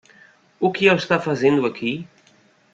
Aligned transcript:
O 0.59 0.71
que 0.71 0.87
ele 0.87 0.95
está 0.95 1.19
fazendo 1.19 1.63
aqui? 1.63 2.07